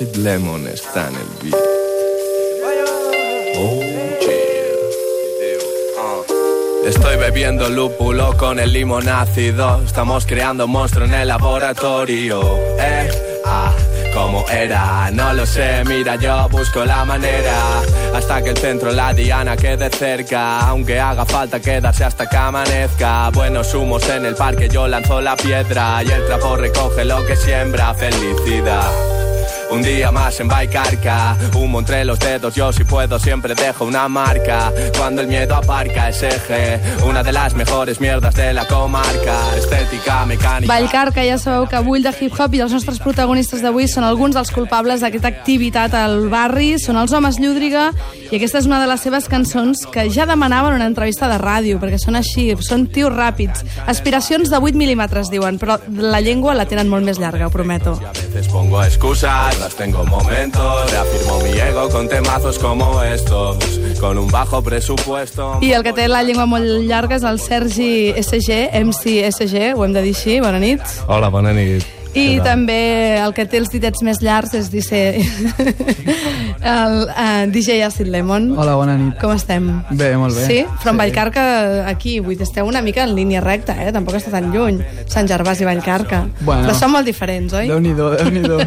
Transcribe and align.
Lemon 0.00 0.66
está 0.66 1.08
en 1.08 1.14
el 1.16 1.26
beat. 1.42 1.54
Oh, 3.56 3.80
yeah. 4.22 4.62
Estoy 6.88 7.16
bebiendo 7.16 7.68
lúpulo 7.68 8.36
con 8.36 8.58
el 8.58 8.72
limón 8.72 9.08
ácido. 9.08 9.82
Estamos 9.84 10.24
creando 10.26 10.66
monstruo 10.66 11.04
en 11.04 11.14
el 11.14 11.28
laboratorio. 11.28 12.40
Eh, 12.78 13.10
ah, 13.44 13.72
¿Cómo 14.14 14.48
era? 14.50 15.10
No 15.12 15.34
lo 15.34 15.44
sé, 15.44 15.84
mira, 15.84 16.16
yo 16.16 16.48
busco 16.50 16.84
la 16.84 17.04
manera 17.04 17.80
Hasta 18.14 18.42
que 18.42 18.50
el 18.50 18.58
centro, 18.58 18.92
la 18.92 19.14
diana, 19.14 19.56
quede 19.56 19.88
cerca 19.88 20.68
Aunque 20.68 21.00
haga 21.00 21.24
falta 21.24 21.60
quedarse 21.60 22.04
hasta 22.04 22.28
que 22.28 22.36
amanezca 22.36 23.30
Buenos 23.30 23.72
humos 23.74 24.06
en 24.10 24.26
el 24.26 24.34
parque, 24.34 24.68
yo 24.68 24.86
lanzo 24.86 25.22
la 25.22 25.34
piedra 25.34 26.02
Y 26.02 26.10
el 26.10 26.26
trapo 26.26 26.56
recoge 26.56 27.06
lo 27.06 27.24
que 27.24 27.36
siembra 27.36 27.94
Felicidad 27.94 29.21
un 29.72 29.82
día 29.82 30.12
más 30.12 30.38
en 30.38 30.48
Baicarca, 30.48 31.34
humo 31.54 31.78
entre 31.78 32.04
los 32.04 32.18
dedos, 32.18 32.54
yo 32.54 32.72
si 32.72 32.84
puedo 32.84 33.18
siempre 33.18 33.54
dejo 33.54 33.86
una 33.86 34.06
marca. 34.06 34.70
Cuando 34.98 35.22
el 35.22 35.28
miedo 35.28 35.54
aparca 35.54 36.10
es 36.10 36.22
eje, 36.22 36.78
una 37.06 37.22
de 37.22 37.32
las 37.32 37.54
mejores 37.54 37.98
mierdas 38.00 38.34
de 38.34 38.52
la 38.52 38.66
comarca. 38.66 39.56
Estética, 39.56 40.26
mecànica... 40.26 40.68
Vallcarca, 40.68 41.24
ja 41.24 41.38
sabeu 41.38 41.64
que 41.70 41.80
bull 41.80 42.04
de 42.04 42.12
hip-hop 42.12 42.52
i 42.54 42.60
els 42.60 42.74
nostres 42.76 43.00
protagonistes 43.00 43.62
d'avui 43.64 43.88
són 43.88 44.04
alguns 44.04 44.36
dels 44.36 44.52
culpables 44.52 45.00
d'aquesta 45.00 45.32
activitat 45.32 45.96
al 45.96 46.28
barri, 46.28 46.74
són 46.78 47.00
els 47.00 47.16
homes 47.16 47.40
Llúdriga, 47.40 47.88
i 48.28 48.36
aquesta 48.36 48.60
és 48.60 48.68
una 48.68 48.80
de 48.82 48.90
les 48.90 49.00
seves 49.00 49.28
cançons 49.28 49.86
que 49.92 50.04
ja 50.12 50.28
demanaven 50.28 50.76
una 50.76 50.90
entrevista 50.90 51.30
de 51.32 51.40
ràdio, 51.40 51.80
perquè 51.80 52.00
són 52.02 52.20
així, 52.20 52.50
són 52.60 52.86
tios 52.92 53.12
ràpids. 53.12 53.64
Aspiracions 53.88 54.52
de 54.52 54.60
8 54.60 54.76
mil·límetres, 54.76 55.32
diuen, 55.32 55.56
però 55.60 55.78
la 55.96 56.20
llengua 56.20 56.56
la 56.58 56.68
tenen 56.68 56.92
molt 56.92 57.08
més 57.08 57.20
llarga, 57.22 57.48
ho 57.48 57.54
prometo. 57.54 57.96
A 58.04 58.12
veces 58.12 58.48
pongo 58.52 58.82
excusas, 58.84 59.61
las 59.62 59.76
tengo 59.76 60.04
momentos, 60.06 60.90
reafirmo 60.90 61.38
mi 61.40 61.50
ego 61.50 61.88
con 61.88 62.08
temazos 62.08 62.58
como 62.58 63.00
estos, 63.04 63.56
con 64.00 64.18
un 64.18 64.28
bajo 64.28 64.60
presupuesto. 64.60 65.58
I 65.62 65.72
el 65.72 65.84
que 65.84 65.92
té 65.94 66.08
la 66.10 66.24
llengua 66.26 66.48
molt 66.50 66.82
llarga 66.82 67.14
és 67.14 67.22
el 67.22 67.38
Sergi 67.38 68.10
SG, 68.18 68.72
MC 68.82 69.22
SG, 69.30 69.72
ho 69.76 69.86
hem 69.86 69.94
de 69.94 70.02
dir 70.02 70.16
així, 70.18 70.40
bona 70.42 70.58
nit. 70.58 70.82
Hola, 71.06 71.30
bona 71.30 71.54
nit. 71.54 72.01
I 72.14 72.40
també 72.44 73.16
el 73.22 73.32
que 73.32 73.46
té 73.48 73.56
els 73.56 73.70
ditets 73.72 74.02
més 74.04 74.18
llargs 74.20 74.52
és 74.58 74.66
dice, 74.72 74.98
el 76.72 76.96
uh, 77.08 77.46
DJ 77.50 77.80
Acid 77.86 78.10
Lemon. 78.12 78.50
Hola, 78.58 78.74
bona 78.76 78.96
nit. 79.00 79.14
Com 79.20 79.32
estem? 79.32 79.68
Bé, 79.96 80.10
molt 80.20 80.36
bé. 80.36 80.44
Sí? 80.46 80.58
Però 80.82 80.92
en 80.92 80.98
Sí. 80.98 81.00
Vallcarca, 81.02 81.44
aquí, 81.88 82.18
vull 82.20 82.36
dir, 82.36 82.44
esteu 82.46 82.68
una 82.68 82.82
mica 82.84 83.04
en 83.06 83.14
línia 83.16 83.40
recta, 83.40 83.74
eh? 83.82 83.90
Tampoc 83.96 84.18
està 84.20 84.30
tan 84.34 84.52
lluny. 84.52 84.82
Sant 85.10 85.28
Gervasi 85.30 85.64
i 85.64 85.70
Vallcarca. 85.70 86.22
Bueno. 86.40 86.66
Però 86.68 86.76
són 86.78 86.92
molt 86.92 87.08
diferents, 87.08 87.52
oi? 87.56 87.66
Déu-n'hi-do, 87.72 88.10
déu-n'hi-do. 88.20 88.60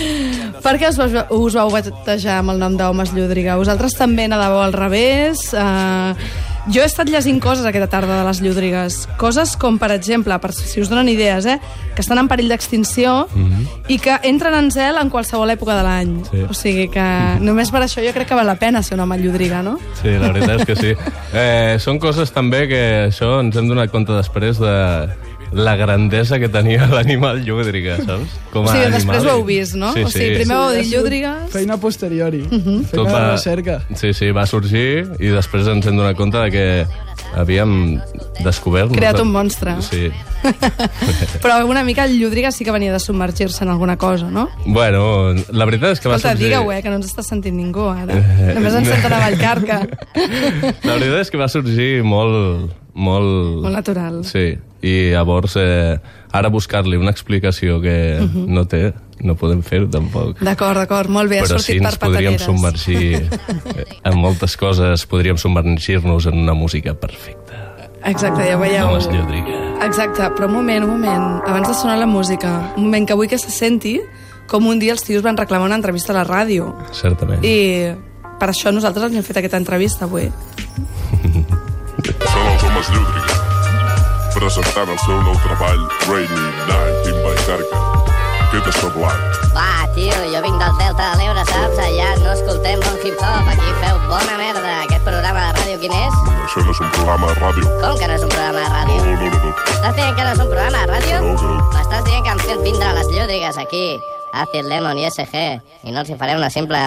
Per 0.64 0.74
què 0.76 0.90
us, 0.90 0.98
vau- 1.00 1.40
us 1.46 1.54
vau 1.56 1.70
batejar 1.72 2.40
amb 2.42 2.52
el 2.52 2.58
nom 2.60 2.74
d'Homes 2.76 3.14
Llúdriga? 3.16 3.54
Vosaltres 3.60 3.94
també 3.96 4.26
anàveu 4.28 4.60
al 4.66 4.74
revés? 4.76 5.46
Uh, 5.54 6.12
jo 6.68 6.82
he 6.82 6.86
estat 6.88 7.08
llegint 7.08 7.40
coses 7.40 7.64
aquesta 7.66 7.88
tarda 7.90 8.18
de 8.18 8.26
les 8.26 8.40
Llúdrigues. 8.44 8.98
Coses 9.20 9.54
com, 9.60 9.78
per 9.80 9.90
exemple, 9.94 10.36
per 10.42 10.52
si 10.56 10.82
us 10.82 10.90
donen 10.92 11.08
idees, 11.08 11.46
eh, 11.46 11.58
que 11.94 12.04
estan 12.04 12.20
en 12.20 12.28
perill 12.28 12.50
d'extinció 12.52 13.26
i 13.88 13.98
que 13.98 14.18
entren 14.28 14.54
en 14.58 14.70
zel 14.70 15.00
en 15.00 15.10
qualsevol 15.10 15.50
època 15.50 15.76
de 15.78 15.86
l'any. 15.86 16.12
Sí. 16.30 16.44
O 16.48 16.56
sigui 16.56 16.88
que 16.92 17.06
només 17.40 17.72
per 17.72 17.84
això 17.86 18.04
jo 18.04 18.12
crec 18.16 18.28
que 18.28 18.38
val 18.38 18.48
la 18.48 18.58
pena 18.60 18.82
ser 18.82 18.98
un 18.98 19.06
home 19.06 19.18
Llúdriga, 19.20 19.62
no? 19.62 19.78
Sí, 20.02 20.12
la 20.12 20.32
veritat 20.32 20.60
és 20.60 20.68
que 20.68 20.76
sí. 20.76 20.94
Eh, 21.30 21.76
són 21.78 22.00
coses 22.02 22.32
també 22.34 22.64
que 22.68 22.80
això 23.06 23.36
ens 23.40 23.54
hem 23.56 23.68
donat 23.70 23.92
compte 23.92 24.12
després 24.12 24.58
de 24.58 24.72
la 25.52 25.74
grandesa 25.76 26.38
que 26.38 26.48
tenia 26.48 26.86
l'animal 26.94 27.40
llúdriga, 27.44 27.96
saps? 28.04 28.38
Com 28.52 28.64
O 28.66 28.70
sigui, 28.70 28.84
animal. 28.86 28.96
després 29.00 29.24
ho 29.26 29.36
heu 29.36 29.44
vist, 29.44 29.74
no? 29.74 29.92
Sí, 29.96 30.04
o 30.06 30.10
sigui, 30.12 30.28
sí. 30.30 30.34
primer 30.42 30.56
vau 30.56 30.68
Ha 30.68 30.72
dir 30.76 30.84
sigut 30.84 30.96
Llúdrigues... 31.00 31.50
Feina 31.52 31.76
posteriori. 31.82 32.42
Mhm. 32.46 32.84
Feina 32.90 32.96
Tot 32.96 33.06
de 33.06 33.12
va- 33.14 33.30
recerca. 33.32 33.78
Sí, 33.98 34.12
sí, 34.14 34.30
va 34.30 34.46
sorgir 34.46 35.06
i 35.18 35.32
després 35.34 35.66
ens 35.72 35.86
hem 35.86 35.96
donat 35.98 36.16
compte 36.16 36.38
de 36.38 36.50
que 36.54 36.66
havíem 37.36 38.00
descobert... 38.44 38.90
Creat 38.94 39.20
un 39.20 39.30
monstre. 39.34 39.74
Sí. 39.86 40.08
Però 41.42 41.58
una 41.68 41.82
mica 41.84 42.04
el 42.08 42.14
Llúdriga 42.18 42.50
sí 42.50 42.64
que 42.64 42.72
venia 42.72 42.92
de 42.92 42.98
submergir-se 43.00 43.62
en 43.64 43.70
alguna 43.70 43.96
cosa, 43.98 44.30
no? 44.30 44.48
Bueno, 44.64 45.34
la 45.52 45.64
veritat 45.68 45.92
és 45.98 46.00
que 46.00 46.08
va 46.08 46.16
Escolta, 46.16 46.36
sorgir... 46.36 46.46
digue-ho, 46.48 46.72
eh, 46.72 46.80
que 46.82 46.88
no 46.90 46.96
ens 47.00 47.10
està 47.10 47.22
sentint 47.26 47.56
ningú, 47.58 47.88
ara. 47.92 48.16
Només 48.56 48.74
ens 48.80 48.88
senten 48.88 49.12
a 49.12 49.20
Vallcarca. 49.26 49.80
La 50.84 50.96
veritat 50.96 51.20
és 51.26 51.30
que 51.34 51.40
va 51.40 51.48
sorgir 51.52 51.90
molt... 52.06 52.76
Molt, 53.00 53.62
Molt 53.62 53.72
natural. 53.76 54.16
Sí, 54.26 54.56
i 54.82 55.10
llavors 55.12 55.56
eh, 55.60 55.98
ara 56.32 56.48
buscar-li 56.48 56.96
una 56.96 57.10
explicació 57.10 57.80
que 57.80 58.20
Mhm. 58.20 58.46
no 58.54 58.64
té, 58.66 58.92
no 59.20 59.34
podem 59.36 59.62
fer 59.62 59.86
tampoc. 59.90 60.38
D'acord, 60.40 60.78
d'acord, 60.78 61.08
molt 61.10 61.28
bé, 61.28 61.40
ha 61.40 61.44
Però 61.44 61.58
sortit 61.58 61.76
sí 61.76 61.80
per 61.80 61.98
podríem 61.98 62.36
pataneres. 62.38 62.42
submergir 62.46 63.28
en 64.04 64.16
moltes 64.18 64.56
coses, 64.56 65.04
podríem 65.06 65.36
submergir-nos 65.36 66.26
en 66.26 66.38
una 66.38 66.54
música 66.54 66.94
perfecta. 66.94 67.66
Exacte, 68.04 68.46
ja 68.48 68.56
ho 68.56 68.60
veieu. 68.60 68.86
Llúdriga. 69.12 69.84
Exacte, 69.84 70.22
però 70.34 70.46
un 70.46 70.54
moment, 70.54 70.84
un 70.84 70.90
moment, 70.90 71.42
abans 71.46 71.68
de 71.68 71.74
sonar 71.74 71.98
la 71.98 72.06
música, 72.06 72.72
un 72.76 72.84
moment 72.84 73.06
que 73.06 73.12
vull 73.14 73.28
que 73.28 73.36
se 73.38 73.50
senti 73.50 74.00
com 74.48 74.66
un 74.66 74.78
dia 74.80 74.92
els 74.92 75.04
tios 75.04 75.22
van 75.22 75.36
reclamar 75.36 75.66
una 75.66 75.76
entrevista 75.76 76.12
a 76.12 76.16
la 76.16 76.24
ràdio. 76.24 76.72
Certament. 76.92 77.44
I 77.44 77.92
per 78.40 78.48
això 78.54 78.72
nosaltres 78.72 79.04
els 79.04 79.16
hem 79.16 79.22
fet 79.22 79.36
aquesta 79.36 79.58
entrevista 79.60 80.06
avui. 80.06 80.30
Són 81.20 82.46
els 82.48 82.64
homes 82.64 82.88
Llúdriga, 82.94 83.29
presentant 84.34 84.88
el 84.92 84.98
seu 85.04 85.18
nou 85.24 85.36
treball 85.44 85.80
Rainy 86.08 86.42
Night 86.68 87.08
in 87.10 87.18
Vallcarca. 87.24 87.80
Què 88.50 88.60
t'ha 88.66 88.72
semblat? 88.74 89.38
Va, 89.54 89.66
tio, 89.94 90.14
jo 90.32 90.40
vinc 90.42 90.56
del 90.58 90.72
Delta 90.80 91.10
de 91.12 91.18
l'Ebre, 91.20 91.44
saps? 91.50 91.78
Allà 91.84 92.08
no 92.22 92.32
escoltem 92.34 92.80
bon 92.82 92.96
hip-hop, 93.04 93.50
aquí 93.52 93.74
feu 93.82 94.00
bona 94.10 94.38
merda. 94.40 94.72
Aquest 94.86 95.04
programa 95.06 95.44
de 95.46 95.52
ràdio 95.60 95.76
quin 95.84 95.94
és? 96.00 96.16
Això 96.46 96.64
no 96.66 96.74
és 96.74 96.80
un 96.82 96.90
programa 96.96 97.30
de 97.30 97.36
ràdio. 97.38 97.68
Com 97.84 98.00
que 98.00 98.08
no 98.10 98.16
és 98.18 98.24
un 98.26 98.32
programa 98.34 98.58
de 98.58 98.66
No, 98.66 98.74
ràdio? 98.74 98.98
no, 99.04 99.28
no, 99.30 99.44
no. 99.44 99.52
Estàs 99.76 99.94
dient 100.00 100.16
que 100.18 100.24
no 100.26 100.32
és 100.34 100.42
un 100.46 100.50
programa 100.50 100.82
de 100.82 100.90
ràdio? 100.94 101.20
No, 101.26 101.36
no. 101.44 101.68
M'estàs 101.76 102.04
dient 102.08 102.24
que 102.26 102.34
han 102.34 102.42
fet 102.46 102.64
vindre 102.66 102.92
les 102.98 103.12
llúdrigues 103.14 103.58
aquí, 103.62 103.84
Acid 104.42 104.66
Lemon 104.70 104.98
i 104.98 105.06
SG, 105.10 105.44
i 105.86 105.94
no 105.94 106.02
els 106.02 106.10
hi 106.10 106.18
faré 106.18 106.34
una 106.38 106.50
simple 106.50 106.80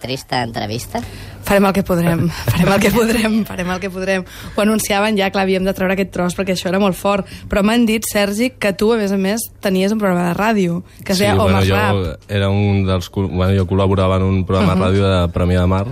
trista 0.00 0.44
entrevista? 0.46 1.02
Farem 1.50 1.66
el 1.66 1.72
que 1.74 1.82
podrem, 1.82 2.20
farem 2.52 2.68
el 2.70 2.78
que 2.78 2.90
podrem, 2.94 3.32
farem 3.48 3.70
el 3.74 3.80
que 3.82 3.90
podrem. 3.90 4.22
Ho 4.54 4.62
anunciaven 4.62 5.18
ja, 5.18 5.32
clar, 5.34 5.48
havíem 5.48 5.66
de 5.66 5.74
treure 5.74 5.96
aquest 5.96 6.12
tros 6.14 6.38
perquè 6.38 6.54
això 6.54 6.70
era 6.70 6.78
molt 6.78 6.94
fort. 6.94 7.26
Però 7.50 7.64
m'han 7.66 7.88
dit, 7.88 8.06
Sergi, 8.06 8.52
que 8.54 8.70
tu, 8.78 8.92
a 8.94 9.00
més 9.00 9.10
a 9.10 9.18
més, 9.18 9.48
tenies 9.58 9.90
un 9.90 9.98
programa 9.98 10.28
de 10.28 10.38
ràdio, 10.38 10.80
que 11.02 11.10
es 11.10 11.18
deia 11.18 11.34
bueno, 11.34 11.58
Homes 11.58 11.66
jo 11.66 11.74
Rap. 11.74 12.28
era 12.30 12.54
un 12.54 12.84
dels... 12.86 13.10
Bueno, 13.10 13.50
jo 13.58 13.66
col·laborava 13.66 14.22
en 14.22 14.28
un 14.30 14.44
programa 14.46 14.78
de 14.78 14.86
ràdio 14.86 15.10
de 15.10 15.24
Premià 15.34 15.66
de 15.66 15.72
Mar, 15.74 15.88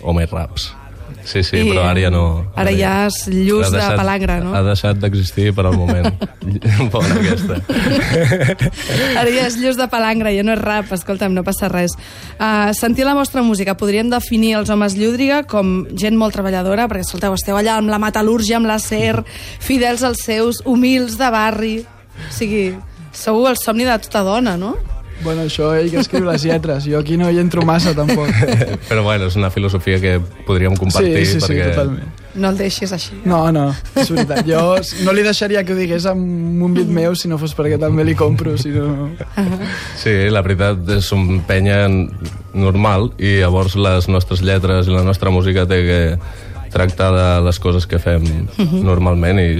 Home 0.00 0.30
Raps. 0.32 0.72
Sí, 1.24 1.42
sí, 1.46 1.58
I, 1.60 1.70
però 1.70 1.84
ara 1.88 2.00
ja 2.02 2.10
no... 2.12 2.22
ara 2.58 2.72
ja 2.74 2.92
és 3.06 3.18
lluç 3.30 3.68
de 3.68 3.76
deixat- 3.76 3.96
palangre, 4.00 4.38
no? 4.44 4.52
Ha 4.56 4.62
deixat 4.66 5.00
d'existir 5.02 5.52
per 5.56 5.66
al 5.68 5.76
moment. 5.78 6.08
Bona 6.92 7.16
aquesta. 7.18 7.58
Ara 9.20 9.30
ja 9.30 9.46
és 9.46 9.56
lluç 9.60 9.78
de 9.78 9.88
palangre, 9.92 10.32
ja 10.34 10.44
no 10.46 10.54
és 10.56 10.62
rap, 10.62 10.92
escolta'm, 10.94 11.34
no 11.36 11.44
passa 11.46 11.70
res. 11.72 11.94
Uh, 12.36 12.72
sentir 12.76 13.06
la 13.08 13.16
vostra 13.18 13.44
música, 13.46 13.76
podríem 13.78 14.10
definir 14.12 14.56
els 14.60 14.72
homes 14.72 14.96
Llúdriga 14.98 15.42
com 15.48 15.82
gent 15.98 16.18
molt 16.18 16.36
treballadora, 16.36 16.88
perquè, 16.90 17.06
escolteu, 17.06 17.36
esteu 17.38 17.58
allà 17.58 17.78
amb 17.80 17.92
la 17.92 18.00
metal·lúrgia, 18.02 18.58
amb 18.60 18.70
l'acer, 18.70 19.22
fidels 19.62 20.04
als 20.06 20.24
seus, 20.28 20.62
humils 20.64 21.18
de 21.20 21.30
barri... 21.32 21.76
O 22.22 22.32
sigui, 22.34 22.66
sou 23.16 23.46
el 23.48 23.56
somni 23.58 23.86
de 23.88 23.94
tota 24.04 24.20
dona, 24.26 24.52
no? 24.60 24.76
Bueno, 25.22 25.46
això 25.46 25.70
ell 25.78 25.90
que 25.92 26.00
escriu 26.02 26.24
les 26.26 26.42
lletres. 26.46 26.86
Jo 26.88 27.02
aquí 27.02 27.16
no 27.20 27.30
hi 27.30 27.38
entro 27.42 27.62
massa, 27.66 27.94
tampoc. 27.94 28.28
Però 28.90 29.04
bueno, 29.06 29.28
és 29.30 29.36
una 29.38 29.50
filosofia 29.54 30.00
que 30.02 30.18
podríem 30.46 30.74
compartir. 30.76 31.14
Sí, 31.22 31.38
sí, 31.38 31.40
sí, 31.40 31.52
perquè... 31.52 31.70
totalment. 31.70 32.18
No 32.34 32.48
el 32.48 32.56
deixis 32.56 32.92
així. 32.96 33.18
No, 33.28 33.42
no, 33.52 33.66
és 33.92 34.08
veritat. 34.08 34.46
Jo 34.48 34.62
no 35.04 35.12
li 35.12 35.24
deixaria 35.24 35.62
que 35.68 35.74
ho 35.74 35.76
digués 35.76 36.06
amb 36.08 36.62
un 36.64 36.72
beat 36.72 36.88
meu 36.88 37.12
si 37.18 37.28
no 37.28 37.36
fos 37.40 37.52
perquè 37.58 37.76
també 37.80 38.06
li 38.08 38.14
compro, 38.16 38.54
si 38.56 38.72
no... 38.72 39.10
Sí, 40.00 40.14
la 40.32 40.40
veritat 40.44 40.88
és 40.96 41.10
un 41.12 41.42
penya 41.48 41.84
normal 42.56 43.10
i 43.20 43.36
llavors 43.42 43.76
les 43.76 44.08
nostres 44.08 44.40
lletres 44.40 44.88
i 44.88 44.96
la 44.96 45.04
nostra 45.04 45.32
música 45.34 45.66
té 45.68 45.82
que 45.84 46.00
tractar 46.72 47.12
de 47.12 47.28
les 47.44 47.60
coses 47.60 47.86
que 47.86 48.00
fem 48.00 48.24
normalment 48.80 49.40
i 49.42 49.50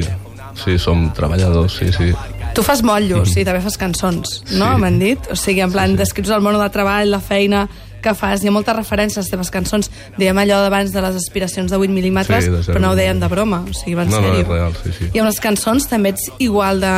sí, 0.56 0.78
som 0.80 1.10
treballadors, 1.16 1.76
sí, 1.76 1.92
sí. 1.92 2.12
Tu 2.54 2.62
fas 2.62 2.82
motllos 2.84 3.32
i 3.40 3.44
també 3.48 3.62
fas 3.64 3.78
cançons, 3.80 4.42
no? 4.52 4.66
Sí. 4.74 4.80
M'han 4.82 4.98
dit? 5.00 5.30
O 5.32 5.36
sigui, 5.38 5.62
en 5.64 5.72
plan, 5.72 5.94
descrius 5.96 6.30
el 6.36 6.42
món 6.44 6.58
de 6.60 6.68
treball, 6.74 7.08
la 7.10 7.20
feina 7.24 7.66
que 8.02 8.12
fas. 8.18 8.42
Hi 8.42 8.48
ha 8.50 8.52
moltes 8.52 8.74
referènces 8.76 9.16
a 9.16 9.22
les 9.22 9.30
teves 9.30 9.50
cançons. 9.54 9.88
Dèiem 10.18 10.36
allò 10.42 10.58
d'abans 10.64 10.92
de 10.92 11.00
les 11.04 11.16
aspiracions 11.16 11.70
de 11.70 11.78
8 11.78 11.88
mil·límetres, 11.94 12.44
Sí, 12.44 12.50
però 12.72 12.80
no 12.82 12.90
ho 12.92 12.98
deien 12.98 13.20
de 13.22 13.28
broma. 13.30 13.62
O 13.68 13.72
sigui, 13.72 13.94
va 13.94 14.02
en 14.04 14.10
No, 14.10 14.20
no, 14.20 14.26
sèrio. 14.28 14.42
és 14.42 14.48
real, 14.48 14.74
sí, 14.82 14.90
sí. 14.98 15.10
I 15.14 15.22
amb 15.22 15.30
les 15.30 15.40
cançons 15.40 15.86
també 15.88 16.10
ets 16.12 16.28
igual 16.38 16.80
de 16.82 16.94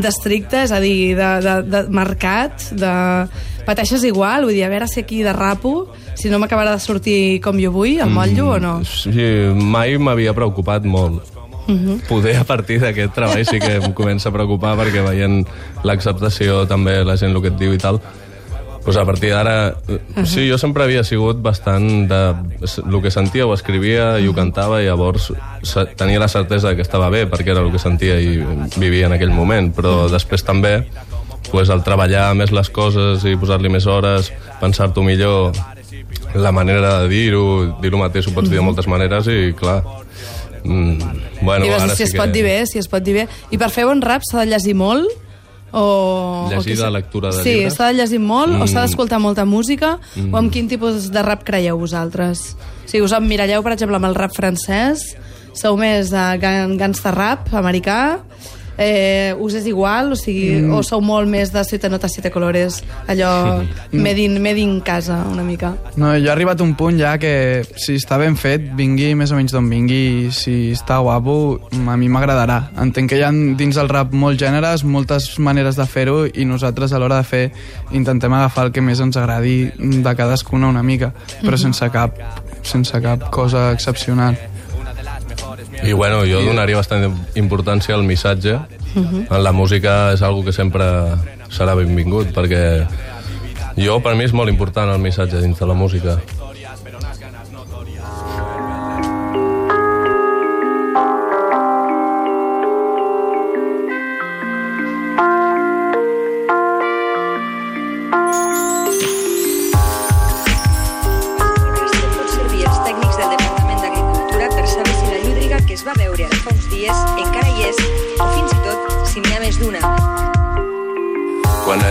d'estricte, 0.00 0.62
és 0.62 0.70
a 0.72 0.78
dir, 0.80 1.16
de, 1.18 1.28
de, 1.42 1.54
de 1.66 1.80
marcat, 1.90 2.62
de... 2.78 2.92
pateixes 3.66 4.04
igual, 4.06 4.44
vull 4.46 4.54
dir, 4.54 4.62
a 4.64 4.68
veure 4.70 4.86
si 4.88 5.00
aquí 5.02 5.18
de 5.26 5.32
rapo, 5.34 5.90
si 6.16 6.30
no 6.30 6.38
m'acabarà 6.38 6.72
de 6.76 6.80
sortir 6.80 7.40
com 7.42 7.58
jo 7.60 7.72
vull, 7.74 7.98
el 8.00 8.08
motllo 8.14 8.52
o 8.54 8.58
no? 8.62 8.76
Sí, 8.86 9.10
mai 9.54 9.98
m'havia 9.98 10.32
preocupat 10.32 10.86
molt. 10.86 11.26
Mhm. 11.66 12.00
Poder 12.08 12.36
a 12.36 12.44
partir 12.44 12.80
d'aquest 12.80 13.14
treball 13.14 13.44
sí 13.46 13.60
que 13.60 13.76
em 13.76 13.92
comença 13.92 14.28
a 14.28 14.32
preocupar 14.32 14.76
perquè 14.78 15.04
veient 15.04 15.46
l'acceptació 15.84 16.66
també 16.66 17.04
la 17.04 17.16
gent 17.16 17.34
el 17.34 17.42
que 17.42 17.48
et 17.48 17.58
diu 17.58 17.74
i 17.74 17.78
tal 17.78 18.00
pues 18.84 18.96
a 18.96 19.04
partir 19.04 19.30
d'ara... 19.30 19.74
Uh 19.88 19.98
-huh. 20.16 20.24
Sí, 20.24 20.48
jo 20.50 20.56
sempre 20.58 20.84
havia 20.84 21.04
sigut 21.04 21.42
bastant 21.42 22.08
de... 22.08 22.34
El 22.60 23.02
que 23.02 23.10
sentia 23.10 23.46
ho 23.46 23.54
escrivia 23.54 24.18
i 24.18 24.26
ho 24.26 24.34
cantava 24.34 24.82
i 24.82 24.86
llavors 24.86 25.32
tenia 25.96 26.18
la 26.18 26.28
certesa 26.28 26.74
que 26.74 26.82
estava 26.82 27.10
bé 27.10 27.28
perquè 27.28 27.50
era 27.50 27.60
el 27.60 27.70
que 27.70 27.78
sentia 27.78 28.18
i 28.18 28.42
vivia 28.76 29.06
en 29.06 29.12
aquell 29.12 29.30
moment, 29.30 29.74
però 29.74 30.08
després 30.08 30.42
també 30.42 30.84
pues, 31.50 31.68
el 31.68 31.82
treballar 31.82 32.34
més 32.34 32.52
les 32.52 32.70
coses 32.70 33.24
i 33.24 33.36
posar-li 33.36 33.68
més 33.68 33.86
hores, 33.86 34.32
pensar-t'ho 34.60 35.02
millor, 35.02 35.52
la 36.34 36.52
manera 36.52 37.00
de 37.00 37.08
dir-ho, 37.08 37.76
dir-ho 37.80 37.98
mateix 37.98 38.28
ho 38.28 38.32
pots 38.32 38.48
dir 38.48 38.56
de 38.56 38.62
moltes 38.62 38.86
maneres 38.86 39.26
i 39.26 39.52
clar... 39.52 39.84
Mm, 40.64 41.42
bueno, 41.42 41.64
dir 41.64 41.72
ara 41.74 41.88
si 41.88 41.96
sí 41.96 42.02
es 42.08 42.12
que... 42.12 42.18
pot 42.18 42.32
dir 42.32 42.44
bé, 42.44 42.66
si 42.66 42.78
es 42.78 42.88
pot 42.88 43.02
dir 43.02 43.14
bé. 43.14 43.26
I 43.50 43.58
per 43.60 43.70
fer 43.72 43.86
bon 43.88 44.02
rap 44.04 44.24
s'ha 44.28 44.44
de 44.44 44.50
llegir 44.52 44.76
molt? 44.78 45.08
O... 45.72 46.48
Llegir 46.50 46.58
o 46.58 46.64
què 46.66 46.76
de 46.82 46.90
lectura 46.90 47.30
de 47.30 47.42
sí, 47.44 47.52
llibres? 47.60 47.76
s'ha 47.78 47.92
de 47.92 48.00
llegir 48.00 48.18
molt 48.18 48.56
mm. 48.56 48.64
o 48.64 48.66
s'ha 48.70 48.84
d'escoltar 48.86 49.20
molta 49.22 49.44
música 49.46 49.98
Mm. 50.16 50.34
o 50.34 50.38
amb 50.40 50.50
quin 50.52 50.66
tipus 50.68 51.10
de 51.14 51.22
rap 51.22 51.44
creieu 51.46 51.78
vosaltres? 51.78 52.56
Si 52.90 53.00
us 53.00 53.12
emmiralleu, 53.14 53.62
per 53.62 53.76
exemple, 53.76 53.96
amb 54.00 54.08
el 54.10 54.16
rap 54.18 54.34
francès, 54.34 55.04
sou 55.54 55.76
més 55.78 56.10
de 56.10 56.24
gan 56.42 56.76
gangsta 56.78 57.12
rap 57.14 57.52
americà, 57.54 58.18
eh, 58.76 59.34
us 59.38 59.54
és 59.58 59.66
igual, 59.70 60.12
o 60.12 60.18
sigui, 60.18 60.60
mm. 60.60 60.74
o 60.74 60.82
sou 60.86 61.02
molt 61.04 61.28
més 61.30 61.52
de 61.52 61.62
Siete 61.64 61.90
Notas, 61.92 62.14
Siete 62.14 62.30
Colores, 62.30 62.80
allò 63.10 63.62
made 63.92 64.24
in, 64.24 64.38
made 64.42 64.60
in 64.60 64.80
casa, 64.80 65.22
una 65.30 65.44
mica. 65.44 65.74
No, 65.96 66.12
jo 66.16 66.28
he 66.28 66.32
arribat 66.32 66.60
a 66.60 66.66
un 66.66 66.74
punt 66.78 66.98
ja 67.00 67.16
que 67.20 67.62
si 67.76 67.96
està 68.00 68.18
ben 68.20 68.36
fet, 68.40 68.70
vingui 68.76 69.12
més 69.18 69.32
o 69.32 69.38
menys 69.38 69.54
d'on 69.56 69.68
vingui, 69.70 70.30
si 70.34 70.72
està 70.74 71.00
guapo, 71.04 71.36
a 71.70 71.96
mi 72.00 72.10
m'agradarà. 72.12 72.60
Entenc 72.80 73.12
que 73.12 73.20
hi 73.20 73.24
ha 73.26 73.32
dins 73.32 73.78
del 73.78 73.90
rap 73.90 74.14
molts 74.16 74.40
gèneres, 74.42 74.84
moltes 74.84 75.32
maneres 75.38 75.78
de 75.78 75.86
fer-ho 75.90 76.22
i 76.30 76.46
nosaltres 76.48 76.92
a 76.92 77.02
l'hora 77.02 77.20
de 77.20 77.28
fer 77.28 77.44
intentem 77.96 78.32
agafar 78.36 78.68
el 78.68 78.72
que 78.74 78.84
més 78.84 79.00
ens 79.02 79.18
agradi 79.20 79.58
de 79.76 80.14
cadascuna 80.16 80.70
una 80.70 80.84
mica, 80.86 81.12
però 81.42 81.58
sense 81.60 81.90
cap 81.92 82.16
sense 82.62 83.00
cap 83.02 83.30
cosa 83.30 83.70
excepcional. 83.72 84.36
I 85.82 85.92
bueno, 85.92 86.24
jo 86.28 86.42
donaria 86.44 86.76
bastant 86.76 87.06
importància 87.40 87.94
al 87.94 88.04
missatge. 88.04 88.58
En 88.96 89.42
la 89.42 89.52
música 89.52 90.12
és 90.14 90.22
algo 90.22 90.44
que 90.44 90.52
sempre 90.52 90.86
serà 91.50 91.76
benvingut, 91.78 92.34
perquè 92.36 92.62
jo, 93.78 94.00
per 94.02 94.16
mi, 94.18 94.26
és 94.26 94.34
molt 94.36 94.50
important 94.52 94.90
el 94.92 95.00
missatge 95.00 95.40
dins 95.40 95.58
de 95.58 95.66
la 95.66 95.74
música. 95.78 96.18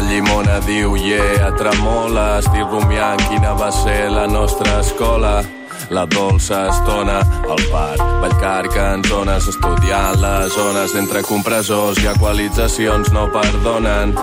Llimona 0.10 0.58
diu 0.66 0.96
yeah, 0.98 1.52
tremola, 1.58 2.40
estic 2.42 2.66
rumiant 2.72 3.22
quina 3.30 3.54
va 3.58 3.70
ser 3.72 4.10
la 4.12 4.26
nostra 4.28 4.80
escola. 4.82 5.40
La 5.90 6.04
dolça 6.06 6.66
estona 6.70 7.20
al 7.50 7.62
parc, 7.72 8.02
Vallcar, 8.22 8.68
cançones, 8.74 9.48
estudiant 9.50 10.20
les 10.22 10.54
zones 10.54 10.94
d'entre 10.94 11.24
compressors 11.26 12.02
i 12.04 12.10
equalitzacions 12.12 13.10
no 13.16 13.28
perdonen. 13.34 14.14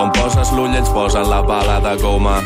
On 0.00 0.10
poses 0.16 0.50
l'ull 0.54 0.74
ells 0.74 0.90
posen 0.94 1.28
la 1.30 1.42
bala 1.42 1.78
de 1.84 1.94
goma 2.02 2.40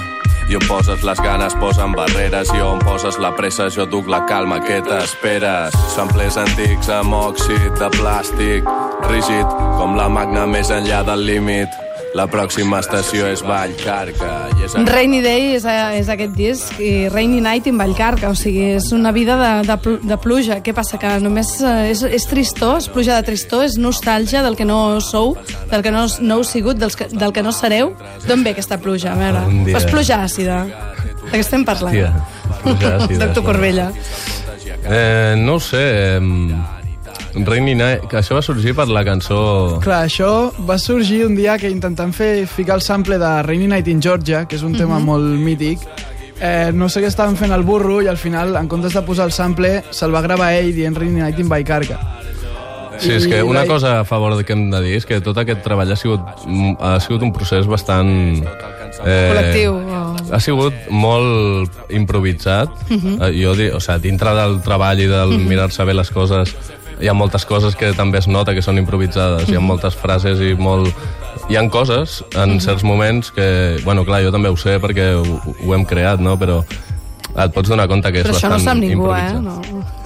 i 0.48 0.56
on 0.56 0.64
poses 0.64 1.02
les 1.04 1.20
ganes 1.20 1.56
posen 1.60 1.92
barreres 1.96 2.52
i 2.56 2.62
on 2.64 2.80
poses 2.80 3.18
la 3.20 3.34
pressa 3.36 3.68
jo 3.72 3.84
duc 3.84 4.08
la 4.08 4.22
calma 4.28 4.60
que 4.64 4.80
t'esperes 4.84 5.76
samplers 5.92 6.38
antics 6.40 6.88
amb 6.92 7.16
òxid 7.18 7.76
de 7.80 7.90
plàstic 7.98 8.72
rígid 9.10 9.58
com 9.76 9.96
la 10.00 10.08
magna 10.08 10.46
més 10.48 10.72
enllà 10.72 11.02
del 11.04 11.26
límit 11.28 11.87
la 12.18 12.26
pròxima 12.30 12.80
estació 12.82 13.28
és 13.30 13.44
Vallcarca 13.46 14.48
i 14.58 14.64
és 14.66 14.74
Rainy 14.88 15.20
Day 15.22 15.52
és, 15.54 15.64
és 16.00 16.08
aquest 16.10 16.34
disc 16.36 16.80
i 16.82 17.08
Rainy 17.12 17.38
Night 17.44 17.68
in 17.70 17.78
Vallcarca, 17.78 18.32
o 18.32 18.36
sigui, 18.38 18.72
és 18.78 18.88
una 18.96 19.12
vida 19.14 19.36
de, 19.38 19.50
de, 19.68 19.76
pl- 19.84 20.00
de 20.02 20.16
pluja. 20.20 20.58
Què 20.64 20.74
passa? 20.74 20.98
Que 20.98 21.12
només 21.22 21.52
eh, 21.62 21.92
és, 21.92 22.02
és 22.18 22.26
tristor, 22.30 22.78
és 22.82 22.88
pluja 22.92 23.16
de 23.20 23.26
tristor, 23.30 23.62
és 23.68 23.78
nostàlgia 23.78 24.42
del 24.46 24.56
que 24.58 24.66
no 24.68 24.98
sou, 25.04 25.36
del 25.70 25.84
que 25.86 25.92
no, 25.94 26.06
no 26.20 26.40
heu 26.40 26.46
sigut, 26.48 26.80
dels 26.82 26.98
que, 26.98 27.06
del 27.12 27.32
que 27.36 27.44
no 27.46 27.52
sereu. 27.54 27.94
D'on 28.26 28.42
ve 28.46 28.56
aquesta 28.56 28.80
pluja? 28.82 29.14
A 29.14 29.20
veure, 29.20 29.44
és 29.78 29.86
pluja 29.90 30.20
àcida. 30.26 30.64
De 31.28 31.36
què 31.36 31.44
estem 31.44 31.64
parlant? 31.68 31.94
Tia, 31.94 32.10
pluja 32.64 32.96
àcida. 32.98 33.26
Doctor 33.28 33.46
Corbella. 33.52 33.90
Eh, 34.88 35.34
no 35.38 35.58
ho 35.58 35.62
sé... 35.62 35.84
Eh, 36.18 36.77
Rainy 37.34 37.74
Night, 37.74 38.06
que 38.08 38.18
això 38.18 38.34
va 38.38 38.42
sorgir 38.42 38.74
per 38.74 38.86
la 38.88 39.04
cançó... 39.04 39.78
Clar, 39.84 40.04
això 40.08 40.50
va 40.68 40.78
sorgir 40.78 41.24
un 41.26 41.34
dia 41.36 41.58
que 41.58 41.70
intentant 41.70 42.12
fer 42.16 42.46
ficar 42.46 42.76
el 42.76 42.82
sample 42.82 43.18
de 43.18 43.32
Rainy 43.42 43.66
Night 43.68 43.88
in 43.88 44.00
Georgia, 44.02 44.46
que 44.48 44.56
és 44.56 44.62
un 44.66 44.74
tema 44.76 44.98
molt 44.98 45.24
mític, 45.38 45.84
eh, 46.40 46.70
no 46.74 46.88
sé 46.88 47.02
què 47.04 47.10
estaven 47.10 47.36
fent 47.36 47.52
el 47.52 47.62
burro 47.68 48.00
i 48.02 48.08
al 48.08 48.16
final, 48.18 48.56
en 48.56 48.68
comptes 48.68 48.94
de 48.96 49.02
posar 49.02 49.26
el 49.28 49.32
sample, 49.36 49.82
se'l 49.90 50.14
va 50.14 50.22
gravar 50.24 50.52
ell 50.56 50.72
dient 50.74 50.96
Rainy 50.96 51.20
Night 51.20 51.38
in 51.38 51.48
Baicarca. 51.48 52.00
Sí, 52.98 53.12
és 53.14 53.28
que 53.30 53.44
una 53.46 53.62
cosa 53.64 54.00
a 54.00 54.04
favor 54.04 54.34
de 54.34 54.42
que 54.44 54.52
hem 54.56 54.72
de 54.72 54.80
dir 54.82 54.96
és 54.98 55.04
que 55.06 55.20
tot 55.22 55.36
aquest 55.38 55.60
treball 55.62 55.92
ha 55.92 55.96
sigut, 55.96 56.18
ha 56.82 56.96
sigut 56.98 57.22
un 57.22 57.30
procés 57.32 57.68
bastant... 57.70 58.10
Eh, 59.06 59.28
Col·lectiu, 59.30 59.76
o- 59.78 60.06
Ha 60.34 60.40
sigut 60.42 60.74
molt 60.90 61.70
improvisat. 61.94 62.68
Mhm. 62.90 63.22
eh, 63.22 63.30
jo, 63.38 63.54
di- 63.54 63.68
o 63.70 63.78
sigui, 63.80 64.00
dintre 64.08 64.32
del 64.34 64.58
treball 64.66 64.98
i 65.00 65.06
del 65.06 65.36
mirar-se 65.38 65.84
bé 65.86 65.94
les 65.94 66.10
coses, 66.10 66.50
hi 67.00 67.08
ha 67.08 67.14
moltes 67.14 67.44
coses 67.46 67.76
que 67.76 67.92
també 67.96 68.18
es 68.18 68.28
nota 68.28 68.54
que 68.54 68.62
són 68.62 68.78
improvisades. 68.78 69.48
Hi 69.48 69.54
ha 69.56 69.60
Mhm. 69.60 69.66
moltes 69.66 69.94
frases 69.96 70.40
i 70.40 70.54
molt... 70.54 70.92
Hi 71.48 71.56
han 71.56 71.70
coses 71.70 72.22
en 72.36 72.60
certs 72.60 72.82
moments 72.84 73.30
que... 73.32 73.78
Bueno, 73.84 74.04
clar, 74.04 74.22
jo 74.22 74.30
també 74.30 74.48
ho 74.50 74.56
sé 74.56 74.78
perquè 74.80 75.14
ho, 75.16 75.40
ho 75.64 75.74
hem 75.74 75.84
creat, 75.84 76.20
no? 76.20 76.36
Però 76.38 76.62
et 77.44 77.54
pots 77.54 77.70
donar 77.70 77.86
compte 77.90 78.10
que 78.12 78.22
és 78.22 78.26
Però 78.26 78.36
això 78.36 78.50
no 78.50 78.58
sap 78.62 78.78
ningú, 78.80 79.10
eh? 79.14 79.32
No. 79.42 79.58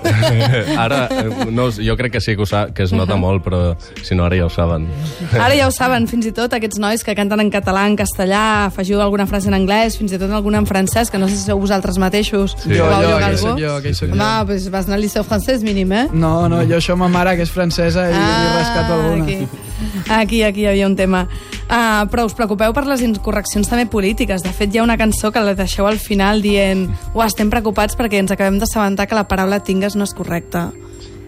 Ara, 0.85 1.07
eh, 1.11 1.47
no, 1.55 1.69
jo 1.73 1.97
crec 1.97 2.17
que 2.17 2.21
sí 2.21 2.35
que, 2.37 2.43
ho 2.43 2.49
sa, 2.49 2.67
que 2.75 2.85
es 2.85 2.93
nota 2.93 3.17
molt, 3.17 3.45
però 3.45 3.61
si 4.03 4.17
no, 4.19 4.27
ara 4.27 4.37
ja 4.37 4.49
ho 4.49 4.51
saben. 4.53 4.89
Ara 5.31 5.55
ja 5.55 5.69
ho 5.69 5.75
saben, 5.75 6.09
fins 6.11 6.27
i 6.27 6.33
tot 6.35 6.53
aquests 6.57 6.81
nois 6.83 7.05
que 7.07 7.15
canten 7.19 7.41
en 7.41 7.53
català, 7.55 7.85
en 7.89 7.97
castellà, 7.99 8.43
afegiu 8.67 9.01
alguna 9.03 9.29
frase 9.31 9.51
en 9.51 9.57
anglès, 9.59 9.97
fins 10.01 10.13
i 10.13 10.21
tot 10.21 10.33
alguna 10.35 10.61
en 10.63 10.69
francès, 10.69 11.11
que 11.11 11.21
no 11.23 11.31
sé 11.31 11.39
si 11.39 11.47
sou 11.47 11.61
vosaltres 11.63 12.01
mateixos. 12.03 12.57
Sí. 12.65 12.75
Jo, 12.75 12.91
jo, 12.91 13.17
algú? 13.17 13.43
soc 13.45 13.63
jo, 13.63 13.77
aquell 13.79 13.97
soc 13.97 14.11
jo. 14.11 14.19
Home, 14.19 14.31
doncs 14.51 14.69
vas 14.75 14.91
anar 14.91 14.99
al 14.99 15.07
liceu 15.07 15.27
francès 15.27 15.63
mínim, 15.67 15.93
eh? 15.95 16.07
No, 16.13 16.35
no, 16.53 16.63
jo 16.67 16.81
això 16.83 16.99
ma 16.99 17.11
mare, 17.13 17.37
que 17.39 17.47
és 17.47 17.55
francesa, 17.55 18.09
i 18.11 18.17
li 18.19 18.57
rescato 18.59 18.99
alguna. 18.99 19.23
Ah, 19.23 19.29
aquí. 19.29 19.71
Aquí, 20.09 20.43
aquí 20.43 20.67
hi 20.67 20.71
havia 20.75 20.87
un 20.87 20.97
tema. 20.97 21.27
Uh, 21.73 22.05
però 22.13 22.27
us 22.29 22.35
preocupeu 22.37 22.75
per 22.77 22.83
les 22.85 23.01
incorreccions 23.01 23.71
també 23.71 23.87
polítiques. 23.89 24.43
De 24.45 24.51
fet, 24.53 24.75
hi 24.75 24.81
ha 24.81 24.85
una 24.85 24.99
cançó 25.01 25.31
que 25.33 25.41
la 25.41 25.55
deixeu 25.57 25.87
al 25.89 25.97
final 25.97 26.45
dient 26.45 26.85
Uah, 27.15 27.31
estem 27.31 27.49
preocupats 27.49 27.97
perquè 27.97 28.21
ens 28.21 28.35
acabem 28.35 28.59
d'assabentar 28.61 29.07
que 29.09 29.17
la 29.17 29.25
paraula 29.31 29.63
tingues 29.65 29.97
no 29.97 30.05
és 30.05 30.13
correcta. 30.13 30.67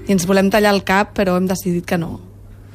I 0.05 0.13
ens 0.13 0.29
volem 0.29 0.53
tallar 0.53 0.75
el 0.77 0.85
cap, 0.85 1.15
però 1.17 1.39
hem 1.41 1.49
decidit 1.49 1.89
que 1.89 1.97
no. 1.97 2.19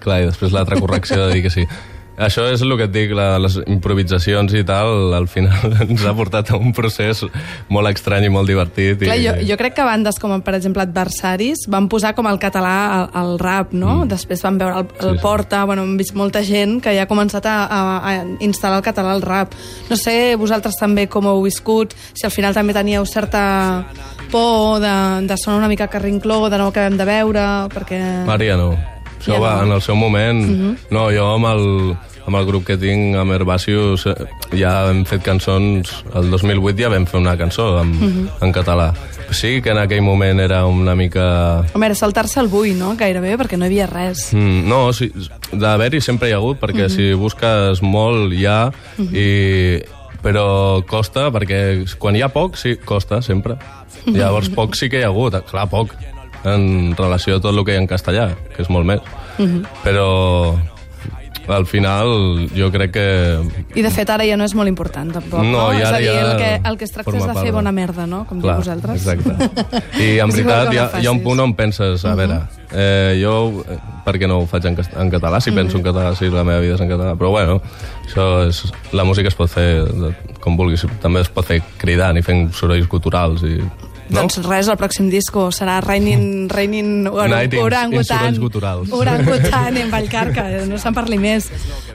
Clar, 0.01 0.23
i 0.23 0.29
després 0.31 0.55
l'altra 0.55 0.79
correcció 0.81 1.21
de 1.27 1.35
dir 1.35 1.45
que 1.45 1.53
sí. 1.53 1.67
Això 2.19 2.43
és 2.51 2.61
el 2.65 2.75
que 2.75 2.85
et 2.89 2.91
dic, 2.91 3.13
la, 3.15 3.37
les 3.39 3.55
improvisacions 3.63 4.51
i 4.57 4.63
tal, 4.67 5.13
al 5.15 5.29
final 5.31 5.75
ens 5.85 6.03
ha 6.03 6.13
portat 6.17 6.51
a 6.51 6.59
un 6.59 6.73
procés 6.75 7.23
molt 7.71 7.91
estrany 7.91 8.27
i 8.27 8.33
molt 8.33 8.49
divertit. 8.51 8.99
Clar, 9.05 9.15
i... 9.19 9.25
jo, 9.27 9.35
jo 9.51 9.59
crec 9.61 9.77
que 9.77 9.87
bandes 9.87 10.19
com, 10.19 10.35
per 10.43 10.57
exemple, 10.57 10.83
Adversaris 10.83 11.65
van 11.71 11.87
posar 11.91 12.13
com 12.17 12.27
el 12.27 12.41
català 12.41 12.75
al, 12.97 13.07
al 13.21 13.33
rap, 13.39 13.71
no? 13.71 14.01
Mm. 14.01 14.11
Després 14.11 14.43
van 14.45 14.59
veure 14.59 14.83
el, 14.83 14.91
el 14.99 15.09
Sí, 15.09 15.15
sí. 15.15 15.23
Porta, 15.23 15.63
bueno, 15.65 15.83
hem 15.87 15.95
vist 15.99 16.15
molta 16.15 16.43
gent 16.45 16.79
que 16.83 16.93
ja 16.95 17.07
ha 17.07 17.09
començat 17.09 17.47
a, 17.49 17.55
a, 17.65 17.81
a 18.11 18.13
instal·lar 18.45 18.81
el 18.81 18.85
català 18.85 19.15
al 19.15 19.23
rap. 19.23 19.55
No 19.89 19.97
sé, 19.99 20.35
vosaltres 20.39 20.77
també 20.79 21.07
com 21.11 21.27
heu 21.29 21.43
viscut, 21.45 21.95
si 22.13 22.27
al 22.27 22.35
final 22.35 22.55
també 22.57 22.75
teníeu 22.75 23.07
certa 23.09 23.41
por 24.29 24.79
de, 24.83 24.93
de 25.27 25.37
sonar 25.41 25.63
una 25.63 25.71
mica 25.71 25.87
carrincló, 25.87 26.47
de 26.49 26.61
no 26.61 26.69
acabem 26.69 26.99
de 26.99 27.07
veure, 27.09 27.49
perquè... 27.73 27.99
Ja 28.49 28.59
no. 28.59 28.73
Això 29.19 29.35
Ja 29.35 29.39
va, 29.43 29.57
no. 29.59 29.67
en 29.67 29.75
el 29.75 29.81
seu 29.83 29.97
moment... 29.99 30.41
No, 30.89 31.09
jo 31.11 31.25
amb 31.35 31.49
el, 31.49 31.65
amb 32.25 32.39
el 32.39 32.45
grup 32.47 32.65
que 32.69 32.77
tinc, 32.79 33.17
amb 33.19 33.35
Herbacius, 33.35 34.05
eh, 34.07 34.27
ja 34.57 34.73
hem 34.89 35.03
fet 35.09 35.23
cançons... 35.25 35.91
El 36.15 36.31
2008 36.31 36.79
ja 36.79 36.91
vam 36.93 37.07
fer 37.09 37.19
una 37.19 37.35
cançó 37.39 37.71
en, 37.81 37.91
en 38.39 38.55
català. 38.55 38.93
Sí 39.35 39.59
que 39.61 39.73
en 39.75 39.81
aquell 39.81 40.01
moment 40.05 40.39
era 40.41 40.63
una 40.65 40.95
mica... 40.95 41.65
Home, 41.73 41.89
era 41.89 41.97
saltar-se 41.99 42.39
el 42.41 42.47
bull, 42.49 42.71
no?, 42.79 42.95
gairebé, 42.99 43.35
perquè 43.41 43.59
no 43.59 43.67
hi 43.67 43.73
havia 43.73 43.89
res. 43.91 44.29
Mm, 44.33 44.63
no, 44.71 44.81
sí, 44.95 45.11
d'haver-hi 45.51 46.01
sempre 46.01 46.29
hi 46.29 46.35
ha 46.37 46.39
hagut, 46.39 46.61
perquè 46.61 46.87
si 46.89 47.11
busques 47.19 47.83
molt 47.83 48.33
hi 48.33 48.45
ha, 48.47 48.61
i, 49.11 49.29
però 50.23 50.81
costa, 50.87 51.27
perquè 51.35 51.59
quan 51.99 52.15
hi 52.15 52.23
ha 52.23 52.31
poc, 52.33 52.57
sí, 52.61 52.77
costa, 52.85 53.21
sempre. 53.25 53.59
Llavors 54.15 54.49
poc 54.55 54.79
sí 54.79 54.89
que 54.89 55.01
hi 55.01 55.05
ha 55.05 55.11
hagut, 55.11 55.35
clar, 55.49 55.67
poc, 55.69 55.93
en 56.47 56.95
relació 56.97 57.37
a 57.37 57.43
tot 57.43 57.55
el 57.55 57.63
que 57.65 57.75
hi 57.75 57.79
ha 57.79 57.83
en 57.83 57.89
castellà, 57.89 58.29
que 58.55 58.63
és 58.63 58.69
molt 58.71 58.87
més. 58.87 59.01
Però 59.83 60.09
al 61.49 61.65
final 61.65 62.49
jo 62.55 62.69
crec 62.71 62.91
que... 62.93 63.05
I 63.75 63.81
de 63.81 63.91
fet 63.93 64.09
ara 64.13 64.25
ja 64.27 64.37
no 64.37 64.45
és 64.45 64.53
molt 64.57 64.69
important, 64.69 65.09
tampoc. 65.15 65.41
No, 65.45 65.69
i 65.73 65.81
és 65.81 65.87
ara 65.87 65.97
a 65.97 66.01
dir, 66.03 66.11
ja 66.13 66.25
el 66.27 66.37
que, 66.37 66.51
el 66.69 66.77
que 66.77 66.85
es 66.85 66.93
tracta 66.93 67.15
és 67.17 67.25
de 67.25 67.35
fer 67.39 67.53
bona 67.55 67.73
merda, 67.75 68.05
no? 68.09 68.21
Com 68.29 68.41
diu 68.43 68.51
vosaltres. 68.51 69.01
Exacte. 69.01 69.33
I 70.03 70.19
en 70.21 70.29
És 70.29 70.37
veritat 70.37 70.73
hi 70.73 70.77
ha, 70.77 70.87
no 70.93 71.01
hi 71.01 71.09
ha 71.09 71.15
un 71.15 71.23
punt 71.25 71.41
on 71.43 71.55
penses, 71.57 72.05
a 72.05 72.13
veure, 72.19 72.39
eh, 72.69 73.17
jo 73.21 73.33
eh, 73.65 73.79
per 74.05 74.15
què 74.21 74.29
no 74.29 74.43
ho 74.43 74.47
faig 74.49 74.69
en, 74.69 74.77
en 74.77 75.13
català, 75.13 75.41
si 75.41 75.53
penso 75.55 75.79
en 75.79 75.85
català, 75.85 76.13
si 76.17 76.29
la 76.29 76.45
meva 76.45 76.61
vida 76.63 76.77
és 76.77 76.85
en 76.85 76.91
català, 76.91 77.15
però 77.19 77.33
bueno, 77.33 77.59
això 78.05 78.29
és, 78.47 78.63
la 78.93 79.07
música 79.07 79.31
es 79.33 79.37
pot 79.37 79.49
fer 79.51 79.69
com 80.39 80.57
vulguis, 80.59 80.85
també 81.03 81.23
es 81.25 81.33
pot 81.33 81.47
fer 81.49 81.61
cridant 81.81 82.17
i 82.19 82.25
fent 82.25 82.49
sorolls 82.55 82.89
culturals 82.91 83.45
i... 83.47 83.59
No? 84.09 84.21
Doncs 84.21 84.39
res, 84.47 84.67
el 84.67 84.75
pròxim 84.77 85.09
disco 85.09 85.49
serà 85.53 85.79
Raining, 85.81 86.49
Raining 86.49 87.03
Night 87.03 87.53
in- 87.53 87.59
in 87.59 87.65
Orangutan. 87.65 88.25
Orangutan 88.91 89.77
en 89.77 89.91
Vallcarca, 89.91 90.49
eh, 90.51 90.65
no 90.65 90.77
se'n 90.79 90.93
parli 90.95 91.17
més. 91.19 91.45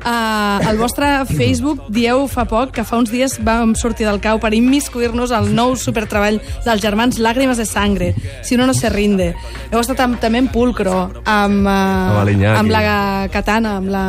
Uh, 0.05 0.61
al 0.69 0.77
vostre 0.79 1.25
Facebook 1.27 1.81
dieu 1.89 2.27
fa 2.29 2.45
poc 2.45 2.71
que 2.77 2.85
fa 2.85 2.99
uns 2.99 3.11
dies 3.11 3.39
vam 3.43 3.75
sortir 3.75 4.07
del 4.07 4.21
cau 4.21 4.39
per 4.39 4.53
immiscuir-nos 4.55 5.33
al 5.33 5.49
nou 5.55 5.75
supertreball 5.77 6.41
dels 6.65 6.83
germans 6.83 7.19
Làgrimes 7.19 7.57
de 7.57 7.65
Sangre, 7.67 8.15
si 8.43 8.55
uno 8.55 8.67
no 8.67 8.75
se 8.75 8.91
rinde. 8.91 9.35
Heu 9.73 9.81
estat 9.81 9.99
amb, 10.01 10.21
també 10.21 10.39
en 10.39 10.49
Pulcro, 10.49 11.11
amb, 11.25 11.67
uh, 11.67 12.15
amb 12.61 12.71
la 12.71 13.29
Katana, 13.33 13.77
amb 13.79 13.89
la 13.89 14.05